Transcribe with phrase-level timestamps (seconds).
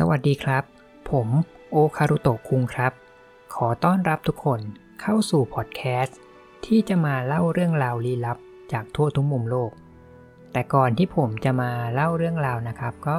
[0.00, 0.64] สวัสดีครับ
[1.10, 1.28] ผม
[1.70, 2.92] โอคารุโตะคุงครับ
[3.54, 4.60] ขอต้อนรับทุกคน
[5.00, 6.18] เข้าสู่พอดแคสต์
[6.66, 8.38] ที่จะมาเล่าเรื่องราวลี้ลับ
[8.72, 9.70] จากทั่วทุกมุมโลก
[10.52, 13.18] แต่ก่อนที่ผมจะมาเล่าเรื่องราวนะครับ ก็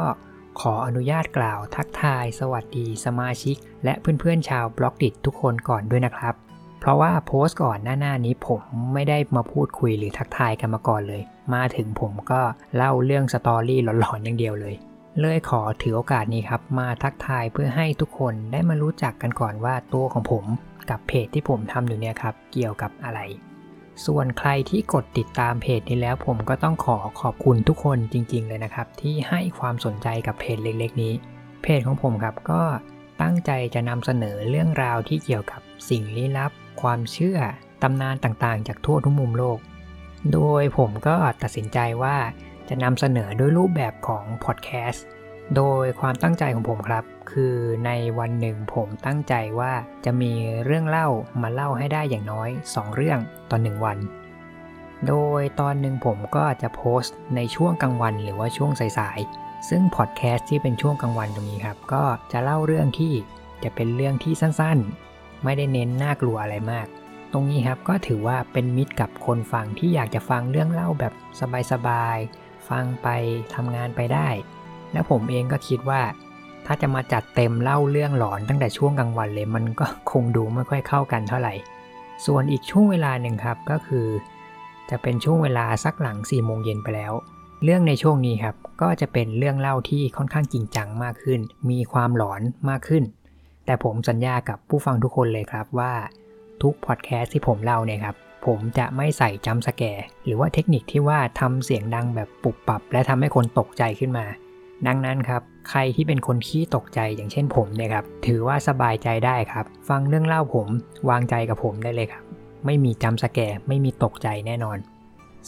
[0.59, 6.35] ขออนุญาตกล่าวทักทาย สวัสดีสมาชิก และเพื่อนๆชาวบล็อกดิทุกคนก่อนด้วยนะครับ
[6.79, 8.61] เพราะว่าโพสต์ก่อนหน้านี้ผม
[8.93, 11.21] ไม่ได้มาพูดคุยหรือทักทายกันมาก่อนเลย
[11.53, 12.41] มาถึงผมก็
[12.75, 14.75] เล่าเรื่องสตอรี่หลอนๆอย่างเดียวเลย
[15.21, 20.45] เลยขอถือโอกาสนี้ครับ มาทักทายเพื่อให้ทุกคนได้มารู้จักกันก่อนว่าตัวของผม
[20.89, 23.19] กับเพจที่ผมทำอยู่เนี่ยครับ เกี่ยวกับอะไร
[24.05, 31.13] ส่วนใครที่กดติดตามเพจนี้แล้ว ผมก็ต้องขอขอบคุณทุกคนจริง ๆ เลยนะครับ ที่ให้ความสนใจกับเพจเล็ก ๆ นี้
[31.61, 32.61] เพจของผมครับก็
[33.21, 37.39] ตั้งใจจะนำเสนอเรื่องราวที่เกี่ยวกับสิ่งลี้ลับ ความเชื่อ
[37.83, 39.59] ตำนานต่างๆ จากทั่วทุกมุมโลก
[40.33, 42.17] โดยผมก็ตัดสินใจว่า
[42.69, 45.05] จะนำเสนอด้วยรูปแบบของพอดแคสต์
[45.55, 49.73] โดยความตั้งใจของผมครับ คือในวันหนึ่งผมตั้งใจว่า
[50.05, 50.31] จะมี
[50.65, 51.07] เรื่องเล่า
[51.41, 53.19] มาเล่าให้ได้อย่างน้อย 2 เรื่อง
[53.51, 53.97] ต่อ1วัน
[55.07, 63.13] โดยตอนหนึ่งผมก็จะโพสต์ในช่วงกลางวันหรือว่าช่วงสายๆ ซึ่งพอดแคสต์ที่เป็นช่วงกลางวันตรงนี้ครับ ก็จะเล่าเรื่องที่
[63.63, 66.87] จะเป็นเรื่องที่สั้นๆ ไม่ได้เน้นน่ากลัวอะไรมาก
[67.33, 71.13] ตรงนี้ครับก็ถือว่าเป็นมิตรกับคนฟังที่อยากจะฟังเรื่องเล่าแบบ
[71.71, 73.07] สบายๆ ฟังไป
[73.55, 74.27] ทำงานไปได้
[74.93, 76.01] แล้วผมเองก็คิดว่า
[76.65, 81.53] ถ้าจะมาจัดเต็มเล่าเรื่องหลอนตั้งแต่ช่วงกลางวันเลย มันก็คงดูไม่ค่อยเข้ากันเท่าไหร่
[82.25, 84.07] ส่วนอีกช่วงเวลาหนึ่งครับก็คือ
[84.89, 87.13] จะเป็นช่วงเวลาสักหลัง4ี่โมงเย็นไปแล้ว
[87.63, 93.03] เรื่องในช่วงนี้ครับก็จะเป็นเรื่องเล่าที่ค่อนข้างจริงจังมากขึ้น มีความหลอนมากขึ้น
[93.65, 95.93] แต่ผมสัญญากับผู้ฟังทุกคนเลยครับว่า
[96.61, 98.15] ทุกพอดแคสต์ที่ผมเล่าเนี่ยครับ
[98.45, 104.25] ผมจะไม่ใส่จัมสแกร์หรือว่าเทคนิคที่ว่าทำเสียงดังแบบปุบปับ และทำให้คนตกใจขึ้นมา
[104.87, 110.67] ดังนั้นครับ ใครที่เป็นคนขี้ตกใจอย่างเช่นผมเนี่ยครับ ถือว่าสบายใจได้ครับ ฟังเรื่องเล่าผม
[111.09, 112.23] วางใจกับผมได้เลยครับ
[112.65, 114.77] ไม่มีจัมสแกร์ไม่มีตกใจแน่นอน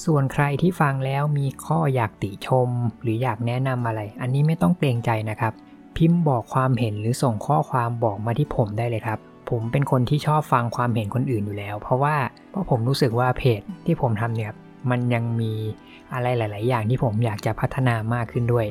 [0.06, 2.70] ส่วนใครที่ฟังแล้วมีข้ออยากติชม
[3.02, 5.54] หรืออยากแนะนำอะไร อันนี้ไม่ต้องเกรงใจนะครับ
[5.98, 9.20] พิมพ์บอกความเห็นหรือส่งข้อความบอกมาที่ผมได้เลยครับ
[9.50, 12.16] ผมเป็นคนที่ชอบฟังความเห็นคนอื่นอยู่แล้ว เพราะว่า
[12.52, 14.52] เพราะผมรู้สึกว่าเพจที่ผมทำเนี่ย
[14.90, 15.54] มันยังมี
[16.14, 18.66] อะไรหลาย ๆ อย่างที่ผมอยากจะพัฒนามากขึ้นด้วย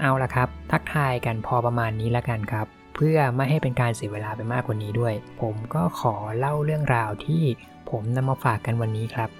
[0.00, 7.42] เอาละครับ ทักทายกันพอประมาณนี้แล้วกันครับ เพื่อไม่ให้เป็นการเสียเวลาไปมากกว่านี้ด้วย ผมก็ขอเล่าเรื่องราวที่
[7.90, 9.30] ผมนำมาฝากกันวันนี้ครับ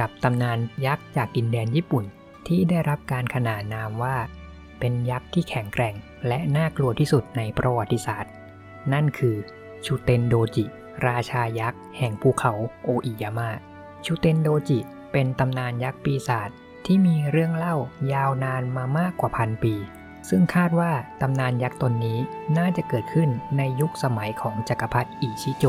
[0.00, 2.04] กับตำนานยักษ์จากดินแดนญี่ปุ่น
[2.48, 4.16] ที่ได้รับการขนานนามว่า
[4.80, 5.94] เป็นยักษ์ที่แข็งแกร่ง
[6.26, 8.32] และน่ากลัวที่สุดในประวัติศาสตร์
[8.92, 9.36] นั่นคือ
[9.84, 10.64] ชูเตนโดจิ
[11.06, 12.52] ราชายักษ์แห่งภูเขา
[12.84, 13.50] โออิยามะ
[14.04, 14.78] ชูเตนโดจิ
[15.12, 16.50] เป็นตำนานยักษ์ปีศาจ
[16.86, 17.76] ที่มีเรื่องเล่า
[18.12, 19.74] ยาวนานมามากกว่าพันปี
[20.28, 22.18] ซึ่งคาดว่าตำนานยักษ์ตนนี้
[22.58, 23.28] น่าจะเกิดขึ้น
[23.58, 25.64] ในยุคสมัยของจักรพรรดิอิชิโจ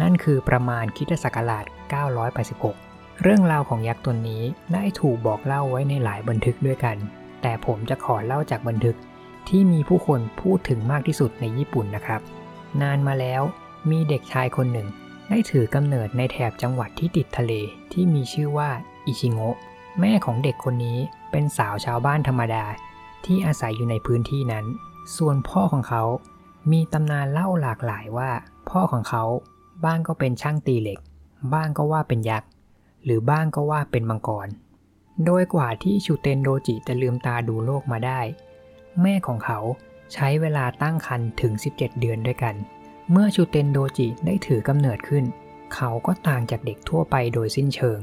[0.00, 1.64] นั่นคือประมาณคิตศักราช
[2.44, 4.42] 986 เรื่องราวของยักษ์ตนนี้
[4.72, 6.96] ได้ถูกบอกเล่าไว้ในหลายบันทึกด้วยกัน
[7.42, 8.96] แต่ผมจะขอเล่าจากบันทึก
[9.48, 12.20] ที่มีผู้คนพูดถึงมากที่สุดในญี่ปุ่นนะครับ
[12.82, 13.42] นานมาแล้ว
[13.90, 14.88] มีเด็กชายคนหนึ่ง
[15.28, 17.52] ได้ถือกำเนิดในแถบจังหวัดที่ติดทะเล
[17.92, 18.70] ที่มีชื่อว่า
[19.06, 19.56] อิชิโงะ
[20.00, 20.98] แม่ของเด็กคนนี้
[21.30, 22.64] เป็นสาวชาวบ้านธรรมดา
[23.24, 24.66] ที่อาศัยอยู่ในพื้นที่นั้น
[25.16, 26.04] ส่วนพ่อของเขา
[26.72, 28.30] มีตำนานเล่าหลากหลายว่า
[28.70, 29.24] พ่อของเขา
[29.84, 30.98] บ้างก็เป็นช่างตีเหล็ก
[31.54, 32.48] บ้างก็ว่าเป็นยักษ์
[33.04, 34.48] หรือบ้างก็ว่าเป็นมังกร
[35.24, 38.20] โดยกว่าที่ชูเตนโดจิจะลืมตาดูโลกมาได้
[39.02, 39.58] แม่ของเขา
[40.12, 42.54] ใช้เวลาตั้งครรภ์ถึง 17 เดือนด้วยกัน
[43.10, 45.24] เมื่อชูเตนโดจิได้ถือกำเนิดขึ้น
[45.74, 48.00] เขาก็ต่างจากเด็กทั่วไปโดยสิ้นเชิง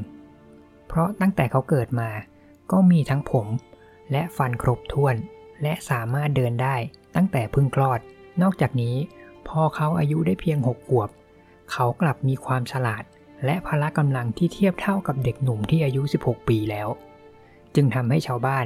[0.88, 2.10] เพราะตั้งแต่เขาเกิดมา
[2.72, 3.48] ก็มีทั้งผม
[4.12, 5.16] และฟันครบถ้วน
[5.64, 6.76] และสามารถเดินได้
[7.16, 8.00] ตั้งแต่พึ่งคลอด
[8.42, 8.96] นอกจากนี้
[9.48, 11.10] พอเขาอายุได้เพียง 6 ขวบ
[11.72, 13.04] เขากลับมีความฉลาด
[13.46, 16.88] และพละกำลังที่เทียบเท่ากับเด็กหนุ่มที่อายุ 16 ปีแล้ว
[17.76, 18.66] จึงทำให้ชาวบ้าน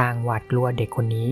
[0.00, 1.28] ต่างหวาดกลัวเด็กคนนี้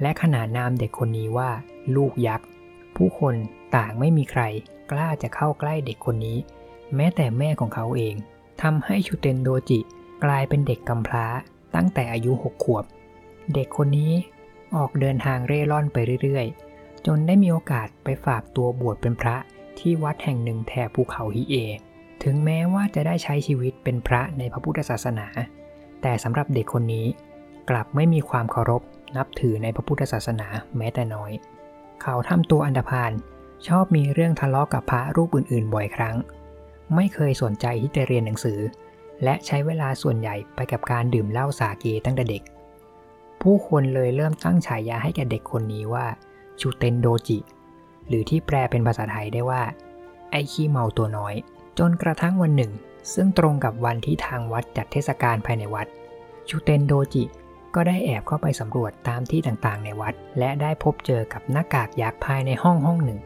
[0.00, 1.50] และขนานนามเด็กคนนี้ว่า
[1.96, 2.46] ลูกยักษ์
[2.96, 3.34] ผู้คน
[3.76, 4.42] ต่างไม่มีใคร
[4.90, 6.38] กล้าจะเข้าใกล้เด็กคนนี้
[6.96, 8.14] แม้แต่แม่ของเขาเอง
[8.62, 9.80] ทำให้ชูเตนโดจิ
[10.24, 11.26] กลายเป็นเด็กกำพร้า
[11.74, 12.84] ตั้งแต่อายุหกขวบ
[13.54, 14.12] เด็กคนนี้
[14.76, 19.36] ออกเดินทางเร่ร่อนไปเรื่อยๆ จนได้มีโอกาสไปฝากตัวบวชเป็นพระ
[19.78, 21.54] ที่วัดแห่งหนึ่งแถบภูเขาฮิเอ
[22.22, 25.26] ถึงแม้ว่าจะได้ใช้ชีวิตเป็นพระในพระพุทธศาสนา
[26.02, 27.06] แต่สำหรับเด็กคนนี้
[27.70, 28.82] กลับไม่มีความเคารพ
[29.16, 31.32] นับถือในพระพุทธศาสนาแม้แต่น้อย
[32.02, 33.12] เขาทำตัวอันดพาน
[33.66, 36.16] ชอบมีเรื่องทะเลาะกกับพระรูปอื่นๆ บ่อยครั้ง
[36.94, 38.58] ไม่เคยสนใจที่จะเรียนหนังสือ
[39.24, 42.42] และใช้เวลาส่วนใหญ่ไปกับการดื่มเหล้าสาเกตั้งแต่เด็ก
[43.42, 46.06] ผู้คนเลยเริ่มตั้งฉายาให้แก่เด็กคนนี้ว่า
[46.60, 47.38] ชูเตนโดจิ
[48.08, 49.62] หรือที่แปลเป็นภาษาไทยได้ว่า
[50.30, 51.34] ไอขี้เมาตัวน้อย
[51.78, 52.72] จนกระทั่งวันหนึ่ง
[53.14, 55.86] ซึ่งตรงกับวันที่ทางวัดจัดเทศกาลภายในวัด
[56.48, 57.24] ชูเตนโดจิ
[57.74, 63.20] ก็ได้แอบเข้าไปสำรวจตามที่ต่างๆ ในวัด และได้พบเจอกับหน้ากากยักษ์ภายในห้องห้องหนึ่ง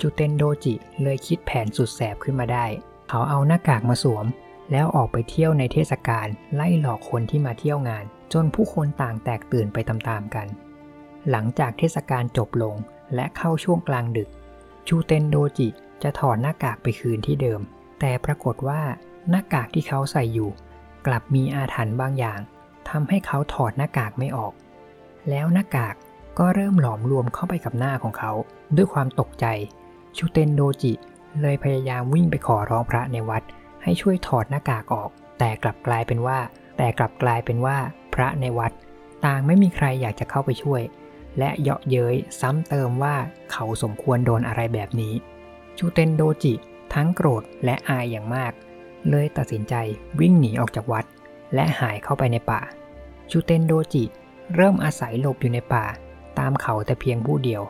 [0.00, 2.66] ชูเตนโดจิเลยคิดแผนสุดแสบขึ้นมาได้
[3.08, 4.26] เขาเอาหน้ากากมาสวม
[4.72, 10.46] แล้วออกไปเที่ยวในเทศกาลไล่หลอกคนที่มาเที่ยวงาน จนผู้คนต่างแตกตื่นไปตามๆกัน
[11.30, 12.74] หลังจากเทศกาลจบลง
[13.14, 14.28] และเข้าช่วงกลางดึก
[14.88, 15.68] ชูเตนโดจิ
[16.02, 17.60] จะถอดหน้ากากไปคืนที่เดิม
[18.00, 18.80] แต่ปรากฏว่า
[19.30, 20.50] หน้ากากที่เขาใส่อยู่
[21.06, 22.40] กลับมีอาถรรพ์บางอย่าง
[22.88, 24.52] ทำให้เขาถอดหน้ากากไม่ออก
[25.30, 25.94] แล้วหน้ากาก
[26.38, 28.32] ก็เริ่มหลอมรวมเข้าไปกับหน้าของเขา
[28.76, 29.46] ด้วยความตกใจ
[30.16, 30.92] ชูเตนโดจิ
[31.40, 33.42] เลยพยายามวิ่งไปขอร้องพระในวัด
[33.82, 36.38] ให้ช่วยถอดหน้ากากออก แต่กลับกลายเป็นว่า
[36.76, 37.76] แต่กลับกลายเป็นว่า
[38.14, 38.72] พระในวัด
[39.24, 40.82] ต่างไม่มีใครอยากจะเข้าไปช่วย
[41.38, 43.14] และเยาะเย้ยซ้ำเติมว่า
[43.52, 45.14] เขาสมควรโดนอะไรแบบนี้
[45.78, 46.54] ชูเตนโดจิ
[46.94, 48.52] ทั้งโกรธและอายอย่างมาก
[49.10, 49.74] เลยตัดสินใจ
[50.20, 51.04] วิ่งหนีออกจากวัด
[51.54, 52.60] และหายเข้าไปในป่า
[53.30, 54.04] ชูเตนโดจิ
[54.54, 55.86] เริ่มอาศัยหลบอยู่ในป่า
[56.38, 57.62] ตามเขาแต่เพียงผู้เดียว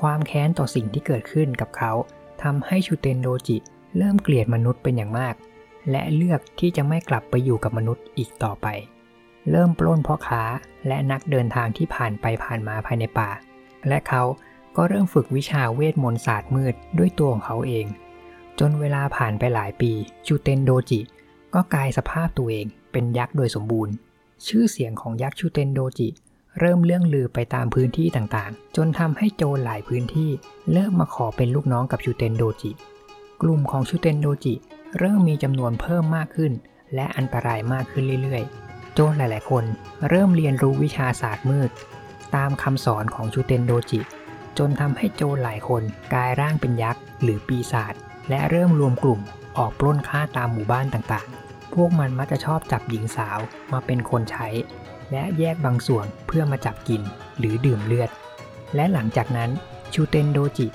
[0.00, 1.92] ความแค้นต่อสิ่งที่เกิดขึ้นกับเขา
[2.42, 3.56] ทำให้ชูเตนโดจิ
[3.98, 5.34] เริ่มเกลียดมนุษย์เป็นอย่างมาก
[5.90, 8.66] และเลือกที่จะไม่กลับไปอยู่กับมนุษย์อีกต่อไป
[9.50, 10.42] เริ่มปล้นพ่อค้า
[10.86, 13.30] และนักเดินทางที่ผ่านไปผ่านมาภายในป่า
[13.88, 14.22] และเขา
[14.76, 17.86] ก็เริ่มฝึกวิชาเวทมนต์ศาสตร์มืดด้วยตัวของเขาเอง
[18.58, 19.92] จนเวลาผ่านไปหลายปี
[20.26, 21.00] ชูเตนโดจิ
[21.54, 23.94] ก็กลายสภาพตัวเองเป็นยักษ์โดยสมบูรณ์
[24.46, 26.08] ชื่อเสียงของยักษ์ชูเตนโดจิ
[26.58, 30.30] เริ่มเลื่องลือไปตามพื้นที่ต่างๆ จนทำให้โจรหลายพื้นที่
[30.72, 32.70] เริ่มมาขอเป็นลูกน้องกับชูเตนโดจิ
[33.42, 34.54] กลุ่มของชูเตนโดจิ
[34.98, 36.52] เริ่มมีจำนวนเพิ่มมากขึ้น
[36.94, 39.64] และอันตรายมากขึ้นเรื่อยๆ โจรหลายๆ คน
[40.08, 41.70] เริ่มเรียนรู้วิชาศาสตร์มืด
[42.36, 44.00] ตามคำสอนของชูเตนโดจิ
[44.58, 45.82] จนทำให้โจรหลายคน
[46.12, 47.94] กลายร่างเป็นยักษ์หรือปีศาจ
[48.28, 49.20] และเริ่มรวมกลุ่ม
[49.58, 51.37] ออกปล้นฆ่าตามหมู่บ้านต่างๆ
[51.74, 53.38] พวกมันมักจะชอบจับหญิงสาว
[53.72, 54.48] มาเป็นคนใช้
[55.10, 57.02] และแยกบางส่วนเพื่อมาจับกิน
[57.38, 58.10] หรือดื่มเลือด
[58.74, 59.50] และหลังจากนั้น
[59.94, 60.66] ชูเตนโดจิ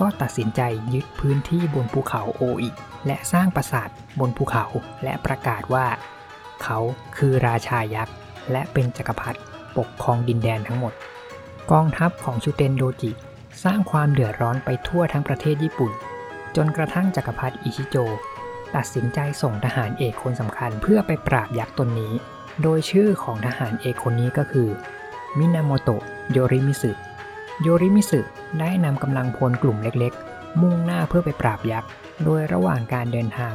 [0.00, 0.60] ก็ตัดสินใจ
[0.94, 2.70] ยึดพื้นที่บนภูเขาโออิ
[3.06, 3.88] และสร้างปราสาท
[4.20, 4.64] บนภูเขา
[5.04, 5.86] และประกาศว่า
[6.62, 6.78] เขา
[7.16, 8.14] คือราชายักษ์
[8.52, 9.38] และเป็นจักรพรรดิ
[9.76, 10.92] ปกครองดินแดนทั้งหมด
[11.70, 13.10] กองทัพของชูเตนโดจิ
[13.64, 15.92] สร้างความเดือดร้อนไปทั่วทั้งประเทศญี่ปุ่น
[16.56, 17.96] จนกระทั่งจักรพรรดิอิชิโจ
[18.76, 22.12] ตัดสินใจส่งทหารเอกคนสำคัญเพื่อไปปราบยักษ์ตนนี้
[22.62, 24.68] โดยชื่อของทหารเอกคนนี้ก็คือ
[25.38, 26.90] มินาโมโตะโยริมิสึ
[27.62, 28.20] โยริมิสึ
[28.60, 31.90] ได้นำกำลังพลกลุ่มเล็กๆ มุ่งหน้าเพื่อไปปราบยักษ์
[32.24, 33.54] โดยระหว่างการเดินทาง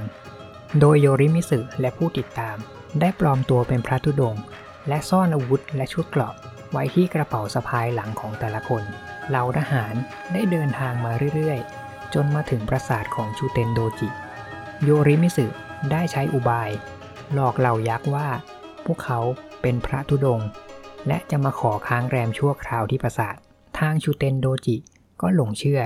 [0.79, 2.57] โดยโยริมิสึและผู้ติดตาม
[2.99, 4.43] ได้ปลอมตัวเป็นพระธุดงค์
[4.87, 6.33] และซ่อนอาวุธและชุดเกราะ
[6.71, 8.83] ไว้ที่กระเป๋าสะพายหลังของแต่ละคน
[9.29, 9.93] เหล่าทหาร
[10.33, 14.09] ได้เดินทางมาเรื่อยๆ จนมาถึงปราสาทของชูเตนโดจิ
[14.85, 15.45] โยริมิสึ
[15.91, 16.69] ได้ใช้อุบาย
[17.33, 18.27] หลอกเหล่ายักษ์ว่า
[18.85, 19.19] พวกเขา
[19.61, 20.39] เป็นพระธุดง
[21.07, 23.35] และจะมาขอค้างแรมชั่วคราวที่ปราสาท
[23.79, 24.75] ทางชูเตนโดจิ
[25.21, 25.81] ก็หลงเชื่อ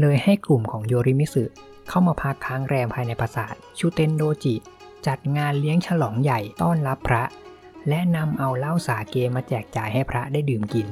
[0.00, 1.44] เลยให้กลุ่มของโยริมิสึ
[1.88, 4.54] เข้ามาพักค้างแรมภายในปราสาท ชูเตนโดจิ
[5.06, 7.22] จัดงานเลี้ยงฉลองใหญ่ต้อนรับพระ
[7.88, 10.88] และนำเอาเหล้าสาเกมาแจกจ่ายให้พระได้ดื่มกิน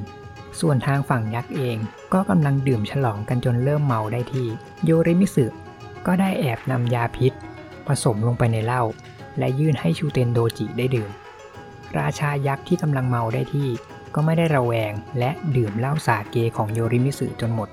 [0.59, 1.77] ส่วนทางฝั่งยักษ์เอง
[2.13, 4.47] ก็กำลังดื่มฉลองกันจนเริ่มเมาได้ที่
[4.85, 5.45] โยริมิสึ
[6.07, 7.33] ก็ได้แอบนำยาพิษ
[7.87, 8.83] ผสมลงไปในเหล้า
[9.39, 11.11] และยื่นให้ชูเตนโดจิได้ดื่ม
[11.99, 13.69] ราชายักษ์ที่กำลังเมาได้ที่
[14.15, 17.69] ก็ไม่ได้ระแวงและดื่มเหล้าสาเกของโยริมิสึจนหมด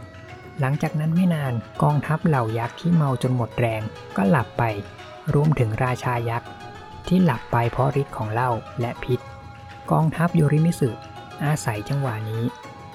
[0.60, 3.82] หลังจากนั้นไม่นานกองทัพเหล่ายักษ์ที่เมาจนหมดแรง
[4.16, 4.62] ก็หลับไป
[5.34, 6.48] รวมถึงราชายักษ์
[7.08, 9.20] ที่หลับไปเพราะฤทธิ์ของเหล้าและพิษ
[9.90, 10.90] กองทัพโยริมิสึ
[11.44, 12.44] อาศัยจังหวะนี้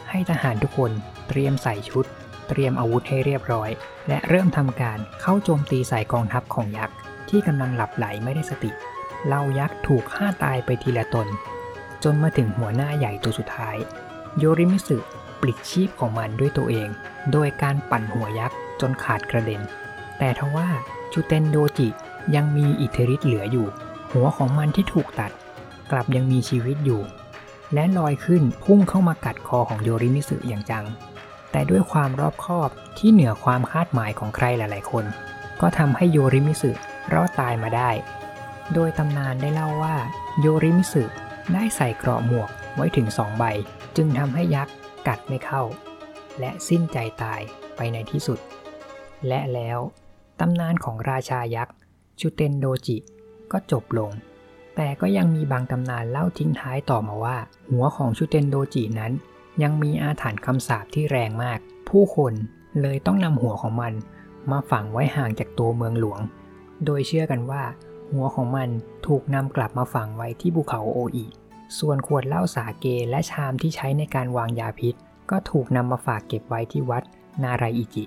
[0.09, 0.91] ให้ทหารทุกคน
[1.27, 2.05] เตรียมใส่ชุด
[2.47, 3.69] เตรียมอาวุธให้เรียบร้อย
[4.07, 6.95] และเริ่มทำการเข้าโจมตีใส่กองทัพของยักษ์
[7.29, 8.71] ที่กำลังหลับไหลไม่ได้สติ
[9.25, 11.27] เหล่ายักษ์ถูกฆ่าตายไปทีละตน
[12.03, 13.77] จนมาถึงหัวหน้าใหญ่ตัวสุดท้าย
[14.37, 14.97] โยริมิสึ
[15.41, 16.89] ปลิดชีพของมันด้วยตัวเอง
[17.31, 19.61] โดยการปั่นหัวยักษ์จนขาดกระเด็น
[20.19, 20.67] แต่ทว่า
[21.13, 21.87] จูเตนโดจิ
[22.35, 23.67] ยังมีอิทธิฤทธิ์เหลืออยู่
[24.11, 25.31] หัวของมันที่ถูกตัด
[25.91, 27.01] กลับยังมีชีวิตอยู่
[27.73, 30.85] และลอยขึ้นพุ่งเข้ามากัดคอของโยริมิสึอย่างจัง
[31.53, 35.05] แต่ด้วยความรอบคอบที่เหนือความคาดหมายของใครหลาย ๆ คน
[35.61, 36.71] ก็ทำให้โยริมิสึ
[37.13, 37.89] รอดตายมาได้
[38.73, 39.95] โดยตำนานได้เล่าว่า
[40.39, 41.03] โยริมิสึ
[41.53, 43.43] ได้ใส่เกราะหมวกไว้ถึงสองใบ
[43.95, 44.73] จึงทำให้ยักษ์
[45.07, 45.63] กัดไม่เข้า
[46.39, 47.41] และสิ้นใจตาย
[47.75, 48.39] ไปในที่สุด
[49.27, 49.79] และแล้ว
[50.39, 51.75] ตำนานของราชายักษ์
[52.19, 52.97] ชูเตนโดจิ
[53.51, 54.11] ก็จบลง
[54.75, 57.37] แต่ก็ยังมีบางตำนานเล่าทิ้งท้ายต่อมาว่า
[57.69, 59.13] หัวของชูเตนโดจินั้น
[59.61, 62.33] ยังมีอาถรรพ์คำสาปที่แรงมาก ผู้คน
[62.81, 63.93] เลยต้องนำหัวของมัน
[64.51, 66.19] มาฝังไว้ห่างจากตัวเมืองหลวง
[66.85, 67.63] โดยเชื่อกันว่า
[68.11, 68.69] หัวของมัน
[69.07, 71.25] ถูกนำกลับมาฝังไว้ที่ภูเขาโออิ
[71.79, 74.95] ส่วนขวดเหล้าสาเกและชามที่ใช้ในการวางยาพิษ
[75.31, 77.03] ก็ถูกนำมาฝากเก็บไว้ที่วัด
[77.43, 78.03] นารายอิจิ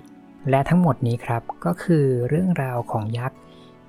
[0.49, 3.37] และทั้งหมดนี้ครับก็คือเรื่องราวของยักษ์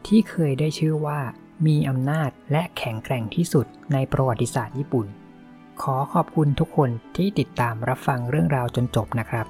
[0.06, 1.18] ที่เคยได้ชื่อว่า
[1.66, 5.06] มีอำนาจและแข็งแกร่งที่สุดในประวัติศาสตร์ญี่ปุ่น
[5.82, 9.46] ขอขอบคุณทุกคนที่ติดตามรับฟังเรื่องราวจนจบนะครับ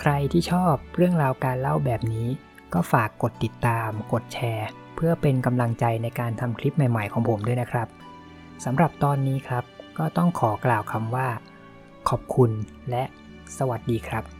[0.00, 2.28] ใครที่ชอบเรื่องราวการเล่าแบบนี้
[2.74, 7.88] ก็ฝากกดติดตาม กดแชร์ เพื่อเป็นกำลังใจในการทำคลิปใหม่ ๆ ของผมด้วยนะครับ
[8.64, 9.64] สำหรับตอนนี้ครับ
[9.98, 11.28] ก็ต้องขอกล่าวคำว่า
[12.08, 12.50] ขอบคุณ
[12.90, 13.04] และ
[13.58, 14.37] สวัสดีครับ